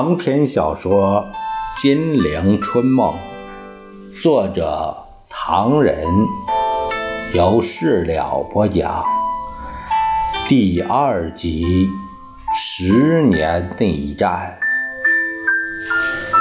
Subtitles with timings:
[0.00, 1.26] 长篇小说
[1.82, 3.16] 《金陵春梦》，
[4.22, 4.96] 作者
[5.28, 6.06] 唐人，
[7.34, 9.04] 由事了播讲。
[10.46, 11.88] 第二集：
[12.56, 14.60] 十年内战。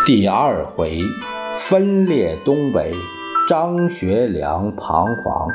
[0.06, 1.00] 第二回：
[1.58, 2.94] 分裂东北，
[3.50, 5.48] 张学良彷徨；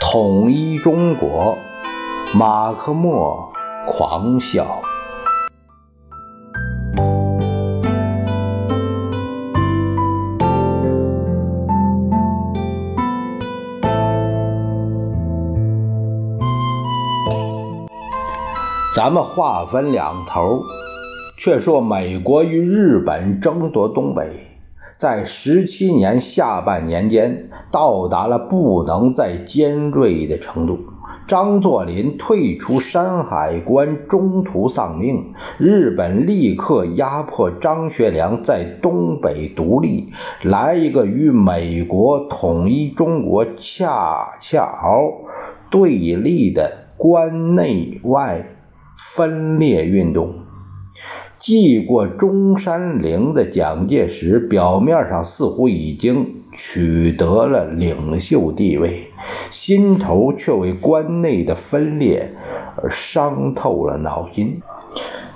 [0.00, 1.58] 统一中国，
[2.32, 3.50] 马克沱
[3.86, 4.80] 狂笑。
[18.98, 20.64] 咱们话分两头，
[21.36, 24.28] 却说美国与日本争夺东北，
[24.96, 30.80] 在十七年下半年间到达了不能再尖锐的程度。
[31.28, 35.32] 张作霖退出山海关，中途丧命。
[35.58, 44.76] 日本立刻压迫张学良在东北独立，来一个与美国统一中国恰恰
[45.70, 48.44] 对立的关内外。
[48.98, 50.34] 分裂运动，
[51.38, 59.12] 继过中山陵的蒋介石，表面上似乎已经取得了领袖地位，
[59.50, 62.34] 心头却为关内的分裂
[62.76, 64.60] 而伤透了脑筋。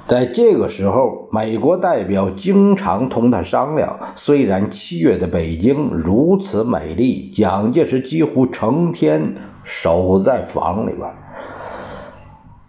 [0.09, 3.97] 在这个时候，美国代表经常同他商量。
[4.17, 11.09] 虽然七月的北京如此美丽，蒋介石几乎成天守在房里边。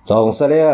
[0.06, 0.68] 总司令，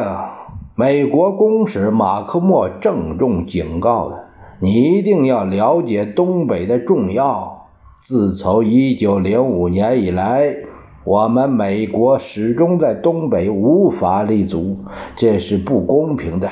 [0.73, 4.25] 美国公使马克莫郑重警告的
[4.59, 7.67] 你，一定要了解东北的重要。
[8.01, 10.55] 自从一九零五年以来，
[11.03, 14.79] 我们美国始终在东北无法立足，
[15.15, 16.49] 这是不公平的。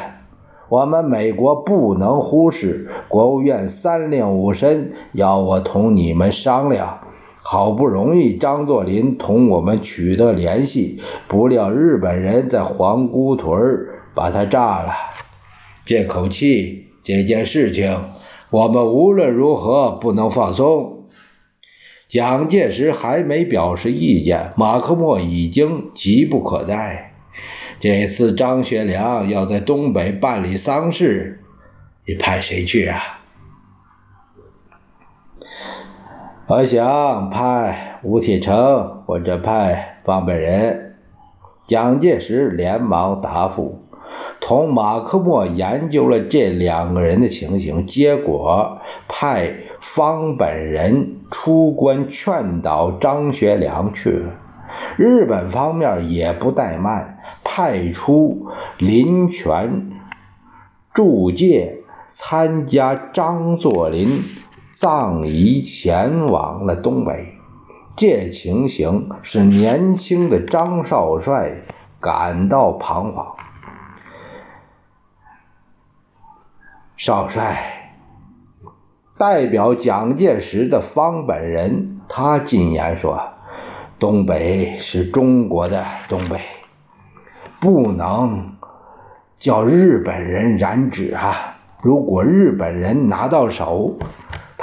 [0.70, 2.92] 我们美国不能忽视。
[3.08, 7.00] 国务院三令五申要我同你们商量。
[7.50, 11.00] 好不容易，张作霖同我们取得联系，
[11.30, 13.58] 不料日本人在皇姑屯
[14.14, 14.92] 把他炸了。
[15.86, 18.00] 这口气，这件事情，
[18.50, 21.06] 我们无论如何不能放松。
[22.10, 27.14] 蒋介石还没表示意见，马克莫已经急不可待。
[27.80, 31.40] 这次张学良要在东北办理丧事，
[32.06, 33.17] 你派谁去啊？
[36.50, 40.96] 我想派吴铁城或者派方本人。
[41.68, 43.82] 蒋介石连忙答复，
[44.40, 48.78] 同马克沱研究了这两个人的情形，结果
[49.10, 54.24] 派方本人出关劝导张学良去。
[54.96, 58.48] 日本方面也不怠慢，派出
[58.78, 59.92] 林权
[60.94, 64.08] 祝介参加张作霖。
[64.80, 67.34] 葬仪前往了东北，
[67.96, 71.52] 这情形使年轻的张少帅
[72.00, 73.36] 感到彷徨。
[76.96, 77.96] 少帅
[79.18, 83.20] 代表蒋介石的方本人，他进言说
[83.98, 86.40] ：“东北是中国的东北，
[87.60, 88.58] 不能
[89.40, 91.56] 叫日本人染指啊！
[91.82, 93.98] 如果日本人拿到手。”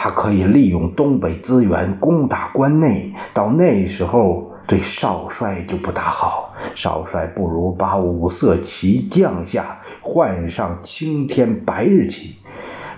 [0.05, 6.53] 他可以利用东北资源攻打关内，到那时候对少帅就不大好。
[6.75, 12.37] 少帅不如把五色旗降下，换上青天白日旗，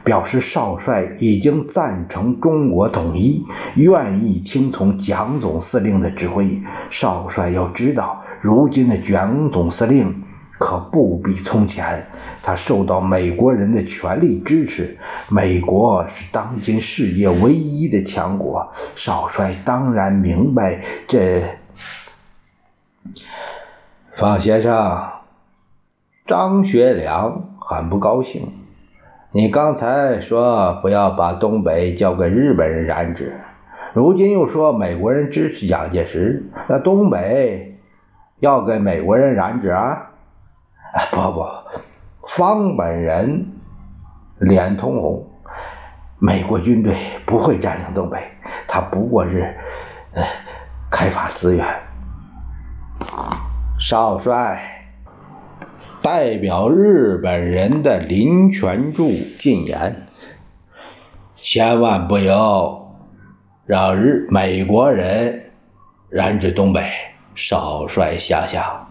[0.02, 3.44] 表示少帅已经赞成中国统一，
[3.76, 6.60] 愿意听从蒋总司令的指挥。
[6.90, 10.24] 少帅要知道，如今的蒋总司令
[10.58, 12.08] 可不比从前。
[12.42, 14.98] 他受到美国人的全力支持，
[15.28, 18.72] 美国是当今世界唯一的强国。
[18.94, 21.42] 少帅当然明白这。
[24.16, 25.08] 方先生，
[26.26, 28.52] 张学良很不高兴。
[29.32, 33.38] 你刚才说不要把东北交给日本人染指，
[33.92, 37.78] 如今又说美国人支持蒋介石，那东北
[38.40, 40.12] 要给美国人染指啊？
[41.10, 41.65] 不不。
[42.36, 43.46] 方本人
[44.40, 45.26] 脸通红，
[46.18, 46.94] 美国军队
[47.24, 48.22] 不会占领东北，
[48.68, 49.56] 他不过是
[50.12, 50.22] 呃
[50.90, 51.66] 开发资源。
[53.78, 54.84] 少帅
[56.02, 60.06] 代表日本人的林权柱进言：
[61.36, 62.98] 千万不要
[63.64, 65.52] 让日美国人
[66.10, 66.86] 染指东北。
[67.34, 68.88] 少帅想想，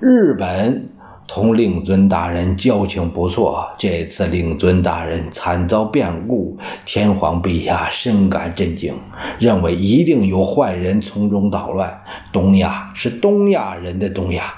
[0.00, 0.89] 日本。
[1.32, 3.70] 同令尊大人交情不错。
[3.78, 8.96] 这次令尊大人惨遭变故，天皇陛下深感震惊，
[9.38, 12.02] 认为一定有坏人从中捣乱。
[12.32, 14.54] 东亚是东亚人的东亚，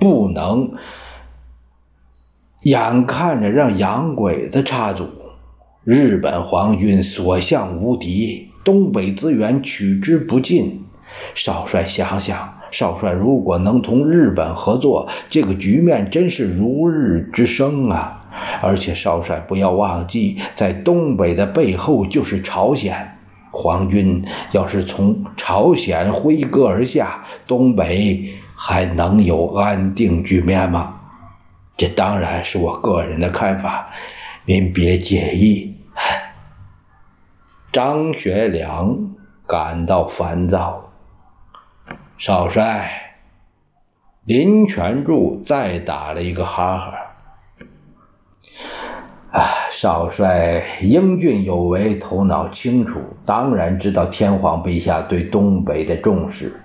[0.00, 0.72] 不能
[2.62, 5.08] 眼看着让洋鬼子插足。
[5.84, 10.86] 日本皇军所向无敌，东北资源取之不尽。
[11.36, 12.59] 少帅想想。
[12.70, 18.16] 少帅如果能同日本合作，这个局面真是如日之升啊！
[18.62, 23.16] 而且少帅不要忘记，在东北的背后就是朝鲜。
[23.52, 31.00] 皇军要是从朝鲜挥戈而下，东北还能有安定局面吗？
[31.76, 33.88] 这当然是我个人的看法，
[34.44, 35.74] 您别介意。
[37.72, 39.14] 张学良
[39.46, 40.89] 感到烦躁。
[42.20, 43.14] 少帅，
[44.26, 46.92] 林全柱再打了一个哈哈。
[49.32, 49.40] 啊，
[49.72, 56.60] 少帅英俊有为，头脑清楚，当然知道天皇陛下对东北的重视。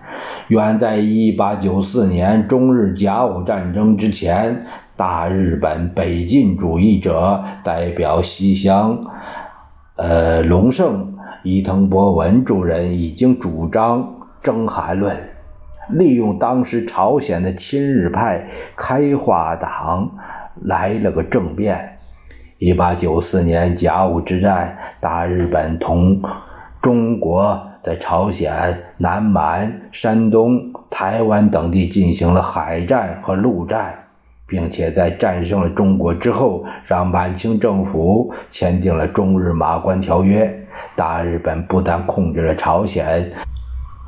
[0.50, 4.66] 远在一八九四年中日甲午战争之前，
[4.98, 9.06] 大日本北进主义者代表西乡，
[9.96, 15.16] 呃，隆盛、伊藤博文诸人已经主张征韩论。
[15.90, 20.12] 利用当时朝鲜的亲日派开化党
[20.62, 21.98] 来了个政变。
[22.58, 26.22] 一八九四年甲午之战，大日本同
[26.82, 33.94] 中国在朝鲜、南满、山东、台湾等地进行了海战和陆战，
[34.48, 40.62] 并且在战胜了中国之后，让满清政府签订了中日马关条约。
[40.96, 43.30] 大日本不但控制了朝鲜。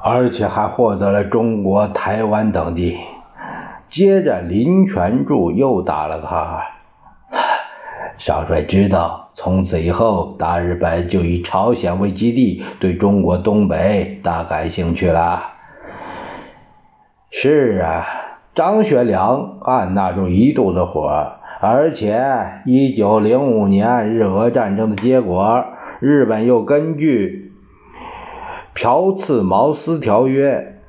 [0.10, 2.98] 而且还获得了中国台湾等地。
[3.90, 6.64] 接着，林权柱又打了个哈哈。
[8.18, 15.44] 少帅知道，从此以后，大日本就以朝鲜为基地，对中国东北大感兴趣了。
[17.30, 18.06] 是啊，
[18.56, 21.34] 张学良按捺住一肚子火。
[21.60, 22.24] 而且，
[22.66, 25.66] 一九零五年日俄战争的结果，
[26.00, 27.47] 日本又根据。
[28.80, 30.80] 朴次茅斯条约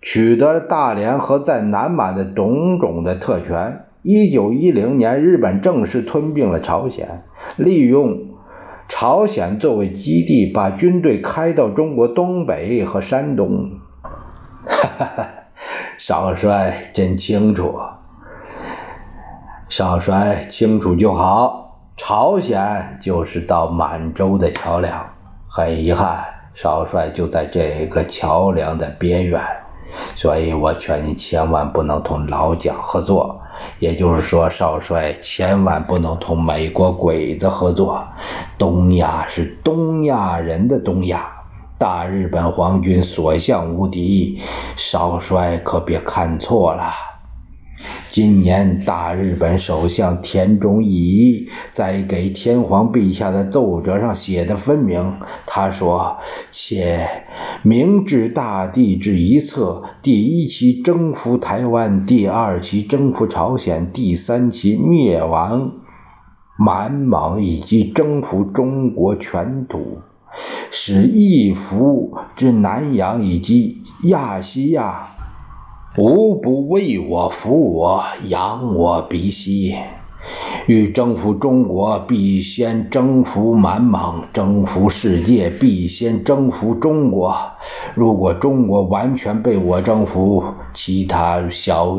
[0.00, 3.86] 取得了大连和在南满的种种的特权。
[4.02, 7.24] 一九一零年，日本正式吞并了朝鲜，
[7.56, 8.28] 利用
[8.88, 13.80] 朝鲜作为基地，把军队开到中国东北和山东。
[14.64, 15.28] 哈哈哈，
[15.98, 17.80] 少帅真清楚，
[19.68, 21.80] 少帅清楚就好。
[21.96, 25.14] 朝鲜就是到满洲的桥梁，
[25.48, 26.31] 很遗憾。
[26.54, 29.40] 少帅就在这个桥梁的边缘，
[30.14, 33.40] 所以我劝你千万不能同老蒋合作。
[33.78, 38.02] 也就是说，少帅千万不能同美国鬼子合作。
[38.58, 41.26] 东亚是东亚人的东亚，
[41.78, 44.40] 大日本皇军所向无敌，
[44.76, 47.11] 少帅可别看错了。
[48.10, 55.18] 今年，大日本首相田中义一在给天皇陛下的奏折上写的分明。
[55.46, 56.18] 他说
[56.52, 57.06] ：“且
[57.62, 65.72] 明治大帝之一策，第一期征服台湾，第二期征服朝鲜，第三期灭亡
[66.58, 69.98] 满蒙，以及征服中国全土，
[70.70, 75.08] 使义服之南洋以及亚细亚。”
[75.98, 79.76] 无不为我服我，扬我鼻息。
[80.66, 87.36] 欲征服中国，必先征服满蒙；征服世界，必先征服中国。
[87.94, 91.98] 如果中国完全被我征服，其他小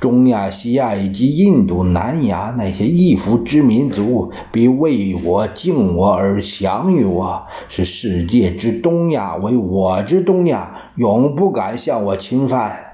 [0.00, 12.87] 中亚、西亚以及印度、南亚那些异服之民族，必为我敬我而降于我，使世界之东亚为我之东亚，永不敢向我侵犯。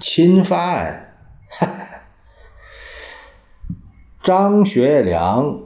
[0.00, 1.14] 侵犯，
[4.22, 5.60] 张学良，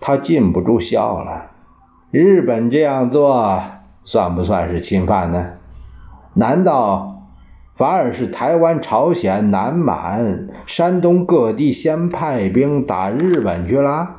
[0.00, 1.50] 他禁不住笑了。
[2.10, 3.62] 日本这样做
[4.04, 5.52] 算不算是侵犯呢？
[6.34, 7.26] 难道
[7.76, 14.16] 反而是台湾、朝鲜、南满、山东各地先派兵打日本去了？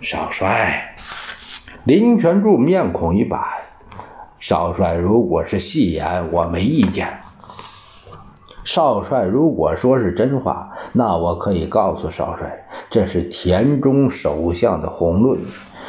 [0.00, 0.94] 少帅，
[1.84, 3.40] 林权柱面孔一板。
[4.40, 7.18] 少帅，如果是戏言，我没意见。
[8.64, 15.40] 少帅，如果说是真话，那我可以告诉少帅，这是田中首相的宏论，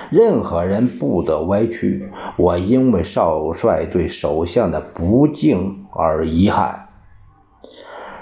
[0.09, 2.09] 任何人不得歪曲。
[2.35, 6.87] 我因为少帅对首相的不敬而遗憾。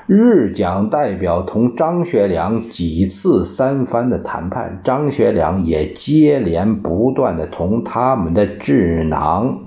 [0.08, 9.60] 日蒋代表同张学良几次三番的谈判，张学良也接连不断的同他们的智囊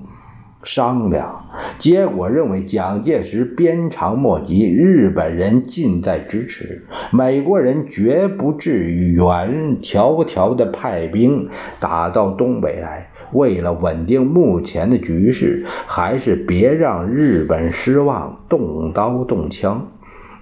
[0.61, 1.44] 商量，
[1.79, 13.09] 结果认为蒋介石鞭长莫及，日本人近在咫尺，美国人绝不至于远迢迢的派兵打到东北来。
[13.33, 19.87] 为了稳定目前的局势，还是别让日本失望，动刀动枪。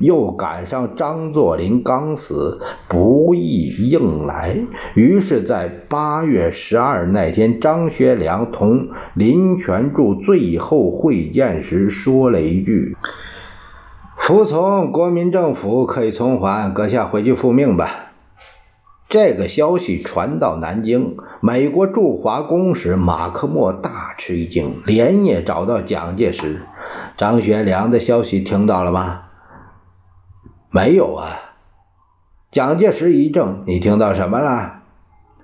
[0.03, 4.57] 又赶上张作霖刚死，不易硬来。
[4.93, 12.95] 于是，在八月十二那天，张学良同林泉柱最后会见时说了一句
[14.19, 18.12] ：“服从国民政府可以从缓，阁下回去复命吧。”
[19.10, 26.62] 这个消息传到南京，美国驻华公使马克莫大吃一惊，连夜找到蒋介石
[27.17, 29.23] ：“张学良的消息听到了吗
[30.74, 31.39] ？”“没有啊。”
[32.51, 34.82] 蒋介石一怔：“你听到什么了？”“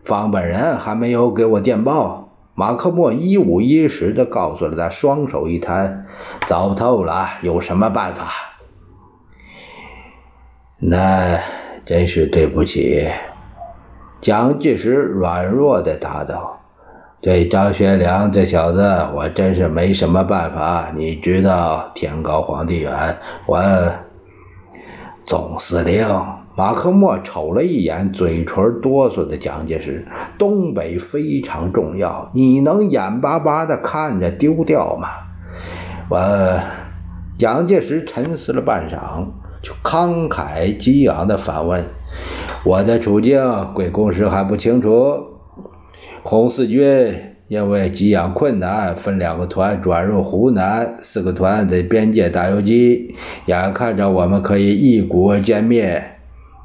[0.06, 6.08] 方本人还没有给我电报。”马克莫一五一十的告诉了他，双手一摊
[6.50, 8.32] ：“糟透了，有什么办法
[10.78, 11.40] ？”“那
[11.86, 13.10] 真是对不起。”
[14.20, 16.60] 蒋介石软弱的答道
[17.24, 18.82] ：“对张学良这小子，
[19.16, 20.90] 我真是没什么办法。
[20.94, 23.64] 你知道，天高皇帝远，我
[25.30, 26.08] 总司令
[26.56, 30.08] 马克默瞅了一眼嘴唇哆嗦的蒋介石。
[30.40, 35.08] 东北非常重要，你能眼巴巴的看着丢掉吗？”
[36.10, 36.60] 我
[37.38, 39.28] 蒋介石沉思了半晌，
[39.62, 41.86] 就慷慨激昂的反问。
[42.66, 43.40] 我的处境，
[43.76, 45.28] 贵公使还不清楚。
[46.24, 53.16] 红四军因为给养困难，分两个团转入湖南，四个团在边界打游击，
[53.48, 56.02] 眼看着我们可以一鼓歼灭。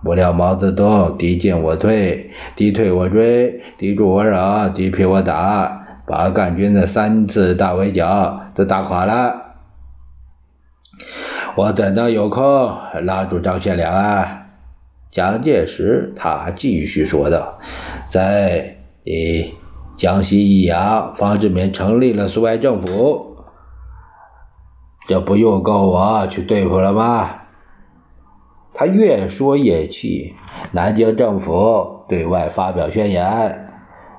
[0.03, 9.55] 不料毛泽东敌进我退，敌退我追，敌驻我扰，敌疲我打，把赣军的三次大围剿都打垮了。
[11.57, 14.49] 我怎能有空拉住张学良啊？
[15.11, 17.59] 蒋介石他继续说道
[18.13, 19.55] ：“在你
[19.97, 23.37] 江西益阳，方志敏成立了苏维埃政府，
[25.07, 27.31] 这不用够我去对付了吗？”
[28.77, 30.35] 他越说越气。
[30.73, 33.69] 南京政府对外发表宣言，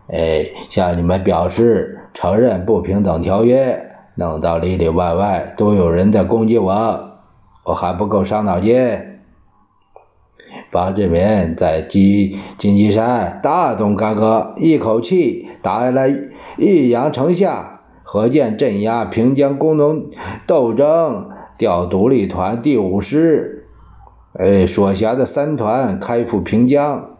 [0.07, 7.19] 哎，向你们表示承认不平等条约，弄到里里外外都有人在攻击我，
[7.65, 8.77] 我还不够伤脑筋。
[10.71, 16.07] 方志敏在金金鸡山大动干戈，一口气打下了
[16.59, 17.81] 益阳城下。
[18.03, 20.05] 何键镇压平江工农
[20.47, 23.65] 斗争，调独立团第五师，
[24.33, 27.17] 哎，所辖的三团开赴平江。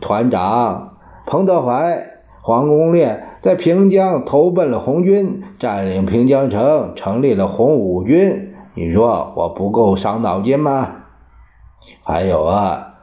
[0.00, 2.04] 团长彭德怀、
[2.42, 8.52] 黄公烈在平江投奔了红军，占领平江城，成立了红五军。
[8.74, 10.88] 你说我不够伤脑筋吗？
[12.02, 12.95] 还有啊，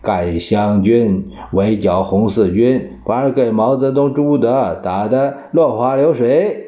[0.00, 6.66] 赣湘军围剿红四军，反而给毛泽东、朱德打得落花流水。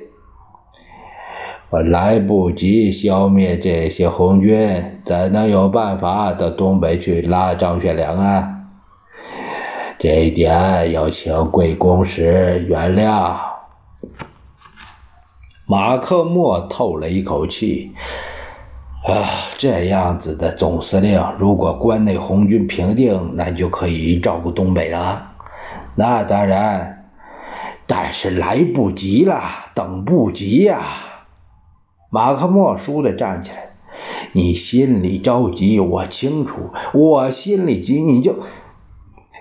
[1.71, 8.57] 我来不及消灭这些红军，怎能有办法到东北去拉张学良啊？
[10.01, 13.37] 这一点要请贵公使原谅。
[15.67, 17.93] 马克莫透了一口气。
[19.03, 25.33] 啊，这样子的总司令，如果关内红军平定，那就可以照顾东北了。
[25.95, 27.09] 那当然，
[27.87, 29.41] 但是来不及了，
[29.75, 30.83] 等不及呀！
[32.11, 33.71] 马克莫倏地站起来，
[34.33, 38.37] 你心里着急，我清楚，我心里急，你就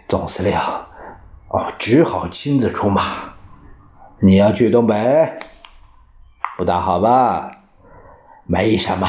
[0.08, 0.58] 总司令
[1.50, 3.34] 哦，只好亲自出马。
[4.22, 5.34] 你要去东北，
[6.58, 7.52] 不大好吧？
[8.46, 9.08] 没什么。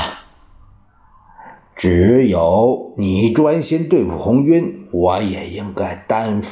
[1.80, 6.50] 只有你专心对付红军，我也应该担负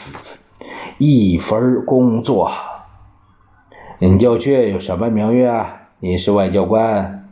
[0.96, 2.50] 一份工作。
[3.98, 5.82] 你就去，有什么名誉啊？
[6.00, 7.28] 你是外交官，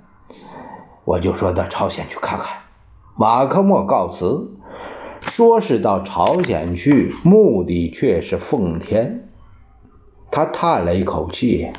[1.07, 2.49] 我就说到朝鲜去看看。
[3.17, 4.50] 马克莫告辞，
[5.23, 9.31] 说是到朝鲜去，目的却是奉天。
[10.31, 11.71] 他叹了一口气：“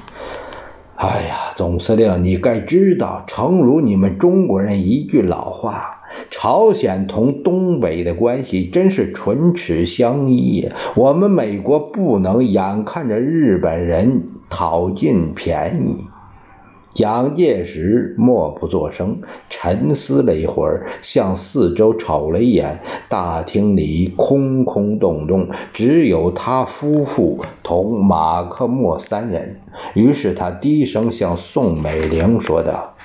[0.98, 5.94] 哎呀，总司令，你该知道，诚如你们中国人一句老话。”
[6.30, 10.70] 朝鲜同东北的关系真是唇齿相依！
[10.96, 16.06] 我们美国不能眼看着日本人讨尽便宜，
[16.94, 22.80] 蒋介石默不作声，沉思了一会儿，向四周瞅了一眼。
[23.08, 29.62] 大厅里空空洞洞，只有他夫妇同马克莫三人。
[29.94, 32.96] 于是他低声向宋美龄说道：“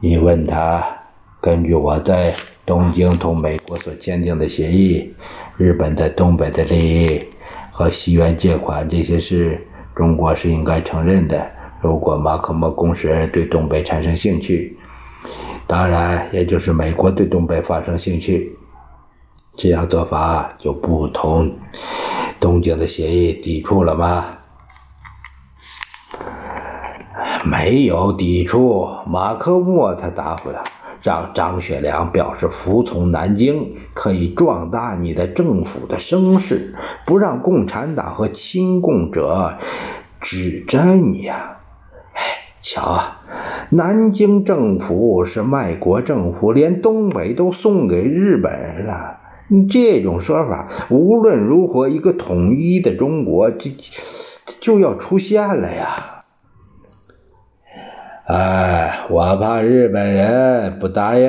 [0.00, 0.99] 你问他，
[1.40, 2.34] 根据我在
[2.66, 5.14] 东京同美国所签订的协议，
[5.56, 7.24] 日本在东北的利益
[7.72, 14.76] 和西元借款这些事，中国是应该承认的。”如果马克莫公使对东北产生兴趣，
[15.66, 18.54] 当然也就是美国对东北发生兴趣，
[19.56, 21.56] 这样做法就不同
[22.38, 24.26] 东京的协议抵触了吗？
[27.46, 28.86] 没有抵触。
[29.06, 30.62] 马克莫他答复了，
[31.02, 36.74] 让张学良表示服从南京，可以壮大你的政府的声势，
[37.06, 39.58] 不让共产党和亲共者
[40.20, 41.56] 指摘你呀。
[42.62, 43.22] 瞧啊，
[43.70, 49.16] 南京政府是卖国政府，连东北都送给日本人了。
[49.48, 53.74] 你这种说法，无论如何，一个统一的中国，这
[54.60, 56.19] 就要出现了呀！
[58.30, 61.28] 哎，我怕日本人不答应。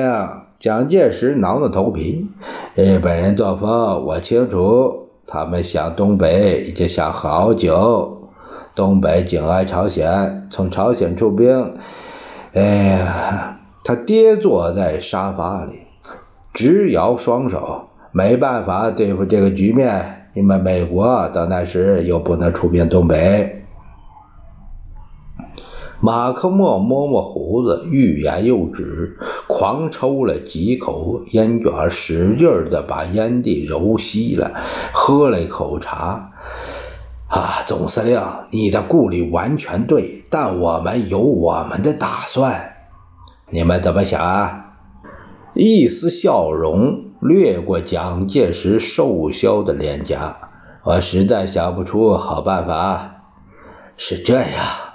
[0.60, 2.28] 蒋介石挠挠头皮，
[2.76, 8.28] 日本人作风我清楚，他们想东北已经想好久。
[8.76, 11.74] 东北紧挨朝鲜，从朝鲜出兵。
[12.52, 15.80] 哎呀，他跌坐在沙发里，
[16.54, 20.28] 直摇双手，没办法对付这个局面。
[20.34, 23.61] 因为美国到那时又不能出兵东北。
[26.04, 29.16] 马克莫摸摸胡子，欲言又止，
[29.46, 34.50] 狂抽了几口烟卷，使劲的把烟蒂揉稀了，
[34.92, 36.32] 喝了一口茶。
[37.28, 42.74] 啊，总司令，你的顾虑完全对，但我们有我们的打算。
[43.50, 44.74] 你们怎么想啊？
[45.54, 50.36] 一丝笑容掠过蒋介石瘦削的脸颊。
[50.82, 53.22] 我实在想不出好办法。
[53.96, 54.91] 是这样，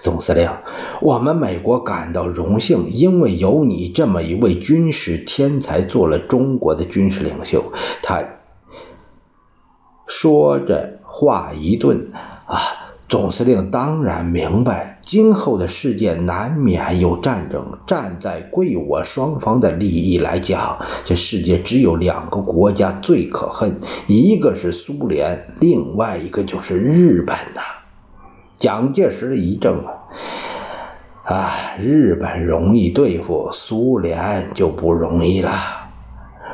[0.00, 0.50] 总司令，
[1.00, 7.72] 我们美国感到荣幸，因为有你这么一位军事天才做了中国的军事领袖。
[8.02, 8.22] 他
[10.06, 10.94] 说着。
[11.18, 12.12] 话一顿，
[12.44, 17.78] 啊，总司令当然明白，今后的世界难免有战争。
[17.86, 27.62] 站在贵我双方的利益来讲，这世界只有两个国家最可恨，一个是苏联，另外一个就是日本呐。
[28.58, 29.92] 蒋介石一怔啊，
[31.24, 35.52] 啊，日本容易对付，苏联就不容易了。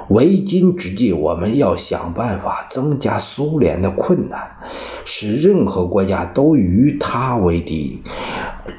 [0.08, 4.56] 为今之计，我们要想办法增加苏联的困难，
[5.04, 8.02] 使任何国家都与他为敌。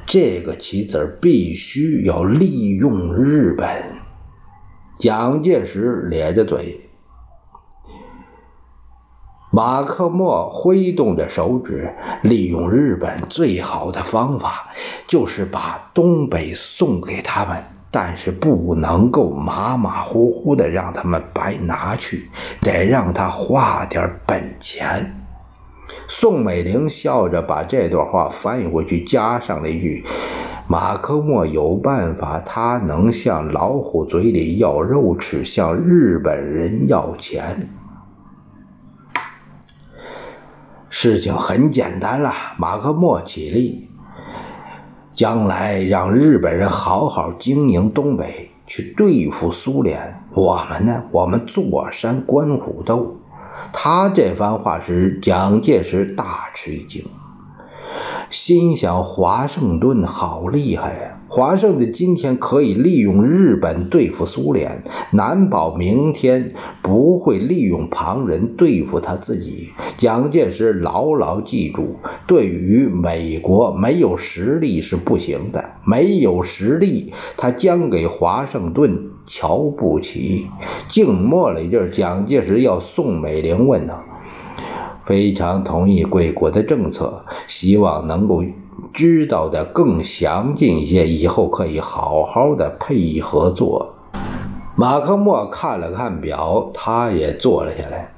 [0.06, 3.66] 这个棋子必须要利用日本。
[4.98, 6.83] 蒋介石咧着嘴，
[9.54, 14.70] 马克莫挥动着手指，利用日本最好的方法
[15.06, 17.62] 就是把东北送给他们。
[17.92, 22.28] 但是不能够马马虎虎的让他们白拿去，
[22.60, 25.14] 得让他花点本钱。
[26.08, 30.04] 宋美龄笑着把这段话翻译过去，加上了一句
[30.66, 37.68] ：“马克莫有办法，他能向老虎嘴里要肉吃，向日本人要钱。”
[40.96, 43.90] 事情很简单了，马克莫起立。
[45.12, 50.22] 将来让日本人好好经营东北，去对付苏联。
[50.30, 51.02] 我们呢？
[51.10, 53.16] 我们坐山观虎斗。
[53.72, 57.04] 他这番话使蒋介石大吃一惊，
[58.30, 61.18] 心想：华盛顿好厉害呀！
[61.34, 69.70] 华盛顿今天可以利用日本对付苏联，难保明天不会利用旁人对付他自己。
[69.96, 71.96] 蒋介石牢牢记住：
[72.28, 80.46] 对于美国，没有实力是不行的，没有实力，他将给华盛顿瞧不起。
[80.86, 84.04] 静默了一阵，蒋介石要宋美龄问他，
[85.04, 88.44] 非常同意贵国的政策，希望能够。
[88.94, 93.94] 知道的更详尽一些，以后可以好好的配合做。
[94.76, 98.12] 马克莫看了看表，他也坐了下来。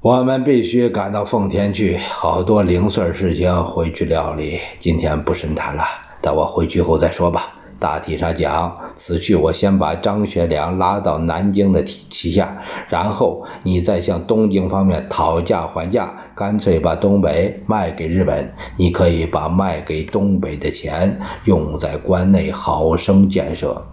[0.00, 5.84] 我们必须赶到奉天去，好多零碎事情回去料理，今天不深谈了。
[6.22, 7.57] 等我回去后再说吧。
[7.80, 12.56] 大体上讲，此去我先把张学良拉到南京的旗下，
[12.88, 18.52] 然后你再向东京方面讨价还价，干脆把东北卖给日本。
[18.76, 23.84] 你可以把卖给东北的钱用在关内好生建设。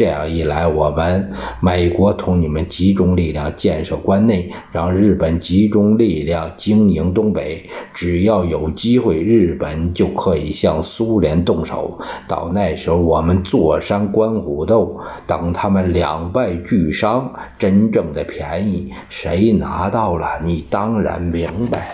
[0.00, 7.68] 这样一来，我们美国同你们集中力量建设关内，让日本集中力量经营东北。
[7.92, 12.00] 只要有机会，日本就可以向苏联动手。
[12.26, 20.40] 到那时候，我们坐山观虎斗，等他们两败俱伤，真正的便宜谁拿到了？
[20.42, 21.88] 你当然明白。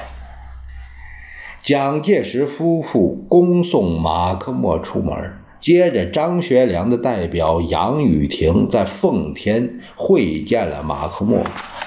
[1.61, 5.36] 蒋介石夫妇恭送马克沱出门。
[5.61, 11.45] 接着，张学良的代表杨宇婷在奉天会见了马克莫。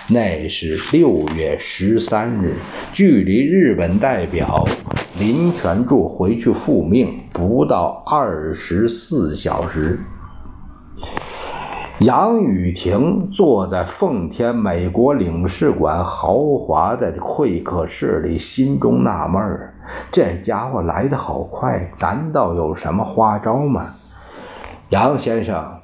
[0.10, 2.56] 那是六月十三日，
[2.94, 4.66] 距离日本代表
[5.20, 10.00] 林权柱回去复命不到二十四小时。
[12.00, 19.74] 杨雨婷坐在奉天美国领事馆豪华的会客室里，心中纳闷儿：
[20.10, 23.96] 这家伙来得好快，难道有什么花招吗？
[24.88, 25.82] 杨先生，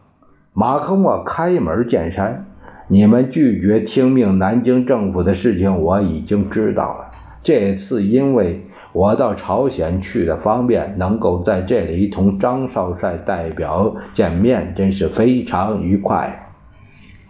[0.54, 2.46] 马克莫开门见山
[2.88, 7.12] ：“你们拒绝听命南京政府的事情，我已经知道了。
[7.44, 8.65] 这次因为……”
[8.96, 16.54] 我到朝鲜去的方便，能够在这里同张少帅代表见面，真是非常愉快。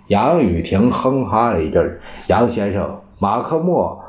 [0.05, 3.99] 杨雨婷哼哈了一阵杨先生，马克莫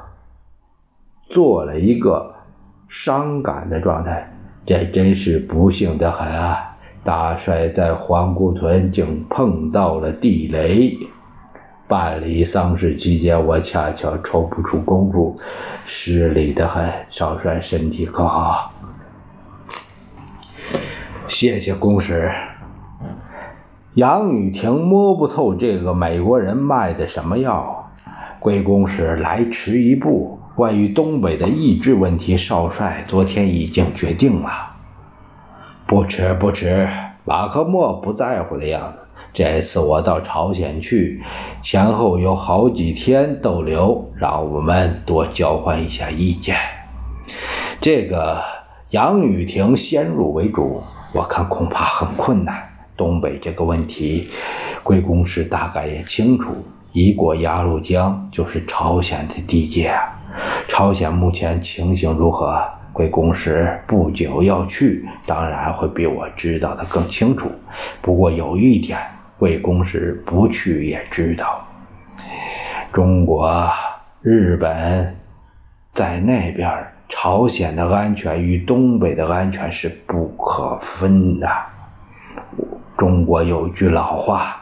[1.30, 2.34] 做了一个
[2.88, 6.76] 伤感的状态，这真是不幸的很啊！
[7.04, 10.98] 大帅在皇姑屯竟碰到了地雷。
[11.88, 15.38] 办理丧事期间，我恰巧抽不出功夫，
[15.84, 16.90] 失礼的很。
[17.08, 18.72] 少帅身体可好？
[21.28, 22.30] 谢谢公使。
[23.94, 27.90] 杨雨婷摸不透这个美国人卖的什么药。
[28.40, 34.50] 贵公使来迟一步，关于东北的意志问题，少帅昨天已经决定了。
[35.86, 36.88] 不迟不迟，
[37.24, 39.05] 马克莫不在乎的样子。
[39.36, 41.22] 这次我到朝鲜去，
[41.60, 46.56] 前后有好几天逗留，让我们多交换一下意见。
[47.78, 48.42] 这个
[48.92, 52.66] 杨雨婷先入为主，我看恐怕很困难。
[52.96, 54.30] 东北这个问题，
[54.82, 59.94] 贵公使大概也清楚，一过鸭绿江就是朝鲜的地界。
[60.66, 62.64] 朝鲜目前情形如何？
[62.94, 67.50] 贵公使不久要去，当然会比我知道的更清楚。
[68.00, 68.98] 不过有一点。
[69.38, 71.62] 魏公时不去也知道，
[72.90, 73.70] 中国、
[74.22, 75.14] 日本
[75.92, 81.46] 在那边，朝鲜的安全与东北的安全是不可分的。
[82.96, 84.56] 中国有句老话：“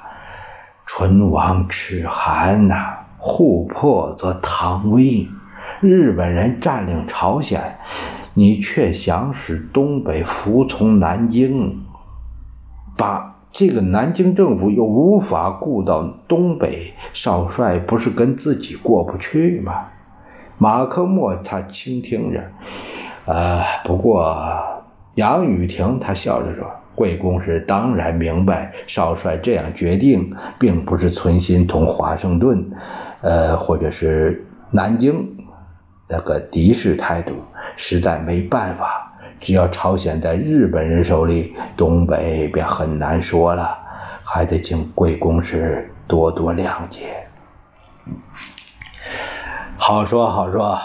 [0.87, 5.28] 唇亡齿寒呐，互破则唐危。”
[5.80, 7.78] 日本人占领朝鲜，
[8.34, 11.84] 你却想使东北服从南京，
[12.96, 13.34] 把。
[13.55, 19.87] 这个南京政府又无法顾到东北，少帅不是跟自己过不去吗？
[20.59, 22.43] 马克莫他倾听着，
[23.27, 24.37] 呃，不过
[25.14, 32.69] 杨雨婷他笑着说：“贵公是当然明白，少帅这样决定，并不是存心同华盛顿，
[33.21, 35.37] 呃，或者是南京
[36.09, 37.35] 那个敌视态度，
[37.77, 39.04] 实在没办法。”
[39.40, 43.77] 只要朝鲜在日本人手里，东北便很难说了，
[44.25, 47.27] 还得请贵公使多多谅解。
[49.77, 50.79] 好说好说，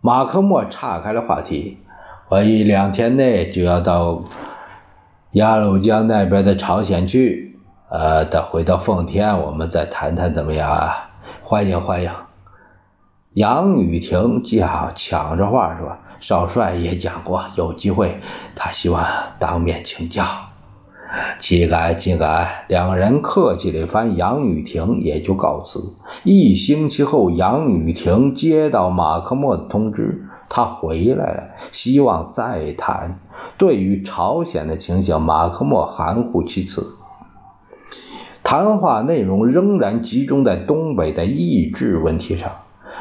[0.00, 1.78] 马克莫岔开了话题，
[2.28, 4.22] 我一两天内就要到
[5.32, 7.58] 鸭绿江那边的朝鲜去，
[7.90, 11.10] 呃，等回到奉天，我们再谈谈怎么样啊？
[11.42, 12.10] 欢迎欢迎。
[13.34, 15.96] 杨雨婷叫抢着话说。
[16.22, 18.20] 少帅也讲过，有机会
[18.54, 19.04] 他希望
[19.38, 20.24] 当面请教。
[21.40, 22.48] 岂敢岂敢！
[22.68, 25.94] 两人客气了一番，杨雨婷也就告辞。
[26.22, 33.18] 一星期后，杨雨婷接到马克莫的通知，他回来了，希望再谈。
[33.58, 36.96] 对于朝鲜的情形，马克莫含糊其辞。
[38.42, 42.50] 谈话内容仍然集中在东北的意志问题上。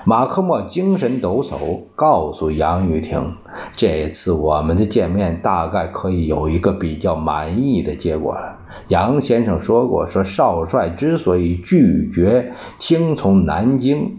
[0.03, 3.35] 马克莫精神抖擞，告诉杨雨婷
[3.77, 8.57] ：“这次我们的见面大概可以有一个比较满意的结果了。
[8.87, 14.17] 杨先生说过，说少帅之所以拒绝听从南京，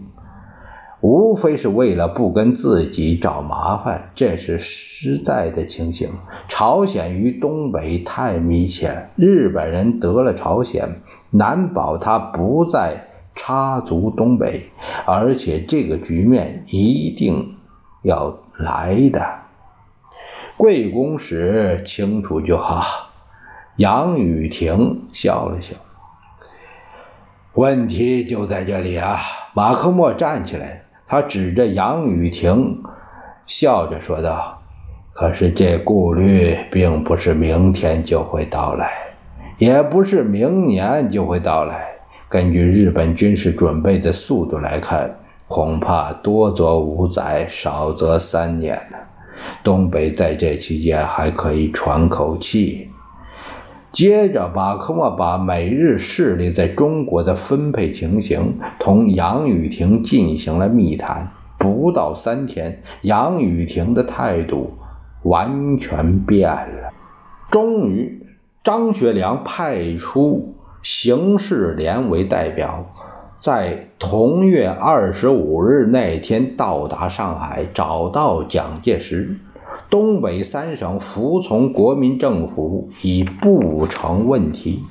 [1.01, 6.11] 无非是为了不跟自己找麻烦，这是实在的情形。
[6.47, 14.69] 朝鲜与东北太密切，日本人得了朝鲜，难保他不再插足东北，
[15.05, 17.55] 而且这个局面一定
[18.01, 19.39] 要来的。
[20.57, 23.09] 贵公使清楚就好。
[23.77, 25.75] 杨雨婷笑了笑，
[27.53, 29.19] 问题就在这里啊！
[29.55, 30.83] 马克莫站起来。
[31.07, 32.81] 他指着杨雨婷，
[33.45, 34.61] 笑着说道
[35.13, 38.91] ：“可是这顾虑并不是明天就会到来，
[39.57, 41.92] 也不是明年就会到来。
[42.33, 48.97] 根据日本军事准备的速度来看，恐怕多则五载，少则三年呢。
[49.63, 52.89] 东北在这期间还可以喘口气。”
[53.93, 61.29] 接着，马克莫把美日势力在中国的分配情形同杨雨婷进行了密谈。
[61.59, 64.79] 不到三天，杨雨婷的态度
[65.21, 66.91] 完全变了。
[67.51, 68.25] 终于，
[68.63, 72.91] 张学良派出邢世廉为代表，
[73.39, 79.39] 在同月二十五日那天到达上海，找到蒋介石。
[79.89, 84.83] 东北三省服从国民政府已不成问题。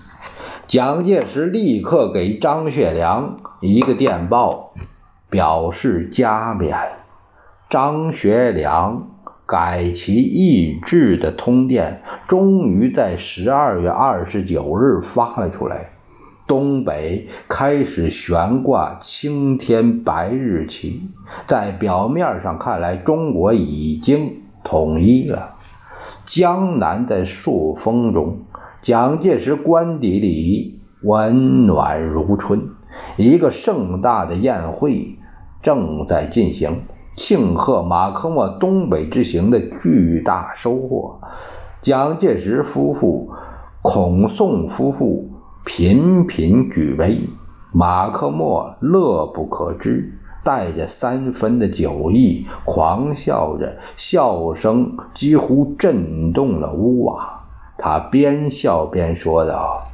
[0.67, 4.73] 蒋介石立刻给张学良一个电报，
[5.29, 6.75] 表示加冕。
[7.69, 9.11] 张学良
[9.53, 15.91] 改其意志的通电，终于在十二月二十九日发了出来。
[16.47, 21.03] 东北开始悬挂青天白日旗，
[21.47, 24.39] 在表面上看来，中国已经。
[24.65, 25.57] 统一了，
[26.25, 28.43] 江南在朔风中，
[28.81, 32.69] 蒋介石官邸里温暖如春。
[33.17, 35.19] 一个盛大的宴会
[35.61, 36.83] 正在进行，
[37.15, 41.21] 庆贺马克莫东北之行的巨大收获。
[41.81, 43.31] 蒋介石夫妇、
[43.83, 45.31] 孔宋夫妇
[45.65, 47.29] 频频举杯，
[47.73, 50.19] 马克莫乐不可支。
[50.45, 57.45] 带着三分的酒意，狂笑着，笑声几乎震动了屋瓦。
[57.79, 59.85] 他边笑边说道：“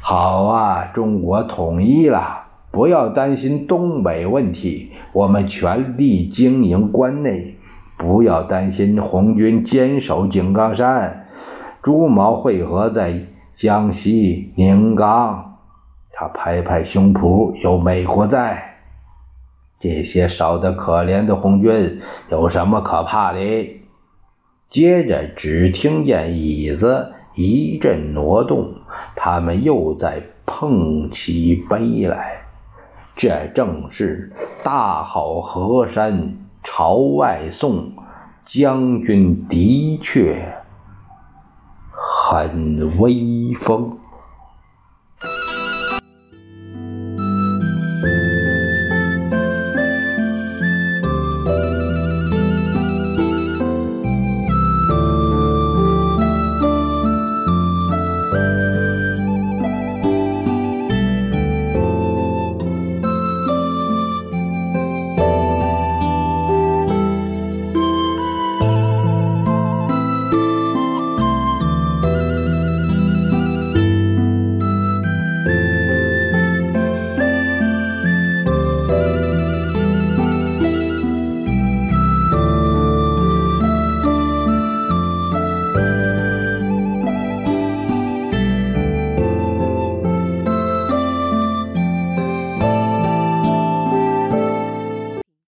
[0.00, 7.56] 好啊，中国统一了，不要担心东北问题，我们全力经营关内。
[7.96, 11.26] 不要担心红军坚守井冈山，
[11.82, 15.58] 朱毛会合在江西宁冈。”
[16.10, 18.76] 他拍拍胸脯：“有美国在。”
[19.78, 23.80] 这些少得可怜的红军有什么可怕的？
[24.70, 28.74] 接着，只听见椅子一阵挪动，
[29.14, 32.39] 他们又在碰起杯来。
[33.20, 37.92] 这正是大好河山朝外送，
[38.46, 40.56] 将军的确
[41.92, 43.98] 很威风。